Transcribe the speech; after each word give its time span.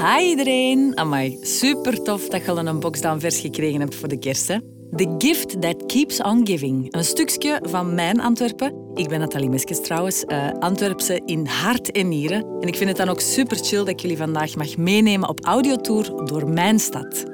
Hi 0.00 0.28
iedereen. 0.28 0.98
Amai, 0.98 1.38
super 1.40 2.02
tof 2.02 2.28
dat 2.28 2.44
je 2.44 2.50
al 2.50 2.58
een 2.58 2.80
box 2.80 3.00
dan 3.00 3.20
vers 3.20 3.38
gekregen 3.40 3.80
hebt 3.80 3.94
voor 3.94 4.08
de 4.08 4.18
kerst. 4.18 4.48
Hè? 4.48 4.58
The 4.96 5.14
Gift 5.18 5.60
That 5.60 5.86
Keeps 5.86 6.22
On 6.22 6.46
Giving. 6.46 6.94
Een 6.94 7.04
stukje 7.04 7.60
van 7.62 7.94
mijn 7.94 8.20
Antwerpen. 8.20 8.90
Ik 8.94 9.08
ben 9.08 9.18
Nathalie 9.18 9.48
Meskes 9.48 9.80
trouwens, 9.80 10.24
uh, 10.26 10.50
Antwerpse 10.50 11.22
in 11.24 11.46
hart 11.46 11.90
en 11.90 12.08
nieren. 12.08 12.44
En 12.60 12.68
ik 12.68 12.76
vind 12.76 12.88
het 12.88 12.98
dan 12.98 13.08
ook 13.08 13.20
super 13.20 13.56
chill 13.56 13.78
dat 13.78 13.88
ik 13.88 14.00
jullie 14.00 14.16
vandaag 14.16 14.56
mag 14.56 14.76
meenemen 14.76 15.28
op 15.28 15.44
audiotour 15.44 16.24
door 16.24 16.48
mijn 16.48 16.78
stad. 16.78 17.24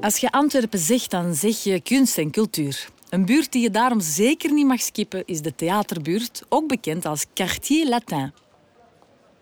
Als 0.00 0.16
je 0.16 0.30
Antwerpen 0.30 0.78
zegt, 0.78 1.10
dan 1.10 1.34
zeg 1.34 1.62
je 1.62 1.80
kunst 1.80 2.18
en 2.18 2.30
cultuur. 2.30 2.88
Een 3.08 3.24
buurt 3.24 3.52
die 3.52 3.62
je 3.62 3.70
daarom 3.70 4.00
zeker 4.00 4.52
niet 4.52 4.66
mag 4.66 4.80
skippen 4.80 5.22
is 5.26 5.40
de 5.40 5.54
theaterbuurt, 5.54 6.42
ook 6.48 6.68
bekend 6.68 7.06
als 7.06 7.24
Quartier 7.32 7.88
Latin. 7.88 8.32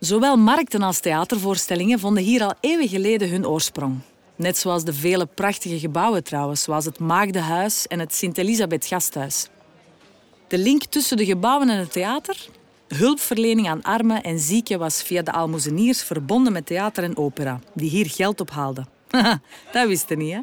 Zowel 0.04 0.36
markten 0.36 0.82
als 0.82 1.00
theatervoorstellingen 1.00 1.98
vonden 1.98 2.22
hier 2.22 2.44
al 2.44 2.54
eeuwen 2.60 2.88
geleden 2.88 3.30
hun 3.30 3.46
oorsprong. 3.46 3.98
Net 4.36 4.58
zoals 4.58 4.84
de 4.84 4.92
vele 4.92 5.26
prachtige 5.26 5.78
gebouwen 5.78 6.24
trouwens, 6.24 6.62
zoals 6.62 6.84
het 6.84 6.98
Maagdenhuis 6.98 7.86
en 7.86 7.98
het 7.98 8.14
Sint-Elisabeth 8.14 8.86
Gasthuis. 8.86 9.48
De 10.48 10.58
link 10.58 10.84
tussen 10.84 11.16
de 11.16 11.24
gebouwen 11.24 11.68
en 11.68 11.78
het 11.78 11.92
theater? 11.92 12.48
Hulpverlening 12.88 13.68
aan 13.68 13.82
armen 13.82 14.22
en 14.22 14.38
zieken 14.38 14.78
was 14.78 15.02
via 15.02 15.22
de 15.22 15.32
almozeniers 15.32 16.02
verbonden 16.02 16.52
met 16.52 16.66
theater 16.66 17.04
en 17.04 17.16
opera, 17.16 17.60
die 17.74 17.90
hier 17.90 18.10
geld 18.10 18.40
ophaalden. 18.40 18.88
dat 19.72 19.86
wist 19.86 20.08
je 20.08 20.16
niet, 20.16 20.32
hè? 20.32 20.40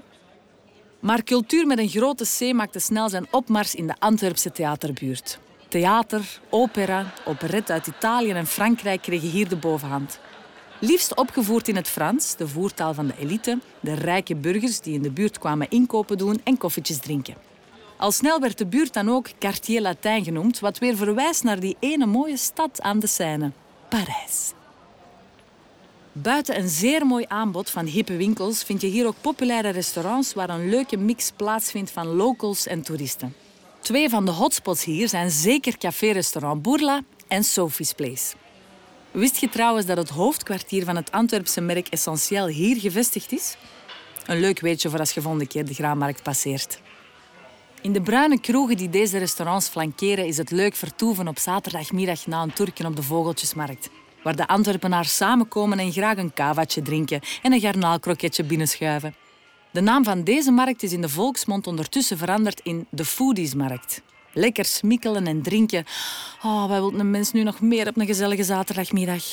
Maar 1.00 1.24
cultuur 1.24 1.68
met 1.68 1.78
een 1.78 1.90
grote 1.90 2.26
C 2.38 2.54
maakte 2.54 2.80
snel 2.80 3.10
zijn 3.10 3.28
opmars 3.32 3.76
in 3.76 3.88
de 3.88 3.96
Antwerpse 4.00 4.52
theaterbuurt. 4.52 5.40
Theater, 5.70 6.40
opera, 6.50 7.14
operette 7.26 7.74
uit 7.74 7.88
Italië 7.88 8.32
en 8.32 8.48
Frankrijk 8.48 9.02
kregen 9.02 9.30
hier 9.30 9.50
de 9.50 9.56
bovenhand. 9.56 10.20
Liefst 10.80 11.16
opgevoerd 11.16 11.68
in 11.68 11.76
het 11.76 11.88
Frans, 11.88 12.36
de 12.36 12.48
voertaal 12.48 12.94
van 12.94 13.08
de 13.08 13.14
elite, 13.20 13.60
de 13.80 13.94
rijke 13.94 14.36
burgers 14.36 14.80
die 14.80 14.94
in 14.94 15.02
de 15.02 15.12
buurt 15.12 15.40
kwamen 15.40 15.70
inkopen 15.70 16.18
doen 16.18 16.42
en 16.44 16.58
koffietjes 16.58 16.98
drinken. 16.98 17.36
Al 17.98 18.12
snel 18.12 18.40
werd 18.40 18.58
de 18.58 18.66
buurt 18.66 18.94
dan 18.94 19.10
ook 19.10 19.28
Quartier 19.38 19.82
Latin 19.82 20.24
genoemd, 20.24 20.60
wat 20.60 20.78
weer 20.78 20.96
verwijst 20.96 21.44
naar 21.44 21.60
die 21.60 21.78
ene 21.80 22.06
mooie 22.06 22.38
stad 22.38 22.82
aan 22.82 23.00
de 23.00 23.08
Seine, 23.08 23.52
Parijs. 23.90 24.54
Buiten 26.12 26.60
een 26.60 26.70
zeer 26.70 27.06
mooi 27.06 27.26
aanbod 27.28 27.70
van 27.70 27.86
hippe 27.86 28.16
winkels 28.16 28.64
vind 28.64 28.82
je 28.82 28.88
hier 28.88 29.08
ook 29.08 29.22
populaire 29.22 29.70
restaurants 29.70 30.34
waar 30.34 30.50
een 30.50 30.70
leuke 30.70 30.98
mix 30.98 31.32
plaatsvindt 31.36 31.92
van 31.92 32.08
locals 32.08 32.68
en 32.68 32.82
toeristen. 32.82 33.34
Twee 33.90 34.10
van 34.10 34.26
de 34.26 34.32
hotspots 34.32 34.84
hier 34.84 35.10
zijn 35.10 35.30
zeker 35.30 35.78
café-restaurant 35.78 36.62
Bourla 36.62 37.02
en 37.28 37.44
Sophie's 37.44 37.94
Place. 37.94 38.36
Wist 39.12 39.38
je 39.38 39.50
trouwens 39.50 39.86
dat 39.86 39.98
het 39.98 40.10
hoofdkwartier 40.10 40.86
van 40.86 40.96
het 40.96 41.12
Antwerpse 41.12 41.62
merk 41.62 41.88
Essentiel 41.88 42.48
hier 42.48 42.80
gevestigd 42.80 43.32
is? 43.32 43.58
Een 44.26 44.40
leuk 44.40 44.60
weetje 44.60 44.90
voor 44.90 45.00
als 45.00 45.12
je 45.12 45.22
volgende 45.22 45.48
keer 45.48 45.66
de 45.66 45.74
graanmarkt 45.74 46.24
passeert. 46.24 46.82
In 47.82 47.94
de 47.94 48.02
bruine 48.02 48.40
kroegen 48.40 48.78
die 48.78 48.90
deze 48.90 49.18
restaurants 49.18 49.68
flankeren 49.68 50.26
is 50.26 50.38
het 50.38 50.52
leuk 50.52 50.76
vertoeven 50.76 51.28
op 51.28 51.40
zaterdagmiddag 51.40 52.28
na 52.28 52.42
een 52.42 52.54
turken 52.54 52.86
op 52.86 52.96
de 52.96 53.04
Vogeltjesmarkt. 53.04 53.90
Waar 54.24 54.36
de 54.36 54.48
Antwerpenaars 54.48 55.16
samenkomen 55.16 55.80
en 55.80 55.92
graag 55.92 56.18
een 56.18 56.34
kavaatje 56.34 56.82
drinken 56.82 57.22
en 57.42 57.54
een 57.54 57.60
garnaalkroketje 57.60 58.44
binnenschuiven. 58.44 59.16
De 59.72 59.82
naam 59.82 60.04
van 60.04 60.24
deze 60.24 60.52
markt 60.52 60.84
is 60.84 60.94
in 60.94 61.02
de 61.02 61.10
volksmond 61.10 61.68
ondertussen 61.68 62.18
veranderd 62.18 62.60
in 62.60 62.88
de 62.90 63.06
Foodiesmarkt. 63.06 64.02
Lekker 64.34 64.66
smikkelen 64.66 65.28
en 65.28 65.42
drinken. 65.42 65.86
Oh, 66.44 66.68
wij 66.68 66.82
willen 66.82 67.00
een 67.00 67.12
mens 67.12 67.32
nu 67.32 67.44
nog 67.44 67.62
meer 67.62 67.88
op 67.88 67.98
een 67.98 68.06
gezellige 68.06 68.44
zaterdagmiddag. 68.44 69.24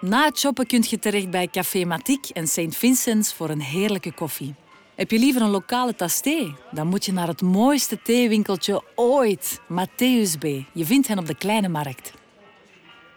Na 0.00 0.24
het 0.24 0.38
shoppen 0.38 0.66
kun 0.66 0.84
je 0.88 0.98
terecht 0.98 1.30
bij 1.30 1.48
Café 1.48 1.84
Matique 1.84 2.34
en 2.34 2.46
St. 2.46 2.76
Vincent's 2.76 3.32
voor 3.32 3.50
een 3.50 3.60
heerlijke 3.60 4.12
koffie. 4.12 4.54
Heb 4.94 5.10
je 5.10 5.18
liever 5.18 5.42
een 5.42 5.50
lokale 5.50 5.94
tas 5.94 6.20
thee? 6.20 6.54
Dan 6.70 6.86
moet 6.86 7.04
je 7.04 7.12
naar 7.12 7.28
het 7.28 7.42
mooiste 7.42 8.02
theewinkeltje 8.02 8.82
ooit, 8.94 9.60
Matthäus 9.72 10.38
B. 10.38 10.44
Je 10.72 10.84
vindt 10.84 11.08
hen 11.08 11.18
op 11.18 11.26
de 11.26 11.34
Kleine 11.34 11.68
Markt. 11.68 12.12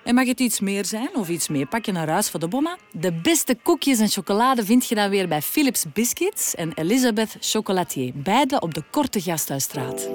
En 0.09 0.15
mag 0.15 0.27
het 0.27 0.39
iets 0.39 0.59
meer 0.59 0.85
zijn 0.85 1.15
of 1.15 1.29
iets 1.29 1.47
meepakken 1.47 1.93
naar 1.93 2.09
huis 2.09 2.29
voor 2.29 2.39
de 2.39 2.47
bomma? 2.47 2.77
De 2.91 3.13
beste 3.13 3.55
koekjes 3.63 3.99
en 3.99 4.07
chocolade 4.07 4.65
vind 4.65 4.87
je 4.87 4.95
dan 4.95 5.09
weer 5.09 5.27
bij 5.27 5.41
Philips 5.41 5.85
Biscuits 5.93 6.55
en 6.55 6.71
Elisabeth 6.75 7.37
Chocolatier, 7.39 8.11
beide 8.15 8.59
op 8.59 8.73
de 8.73 8.83
Korte 8.91 9.21
Gasthuisstraat. 9.21 10.09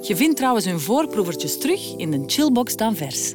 Je 0.00 0.16
vindt 0.16 0.36
trouwens 0.36 0.64
hun 0.64 0.80
voorproevertjes 0.80 1.58
terug 1.58 1.96
in 1.96 2.10
de 2.10 2.22
chillbox 2.26 2.76
dan 2.76 2.96
vers. 2.96 3.34